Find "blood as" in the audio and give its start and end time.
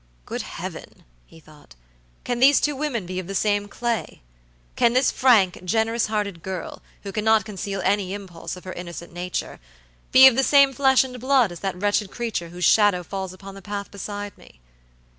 11.19-11.59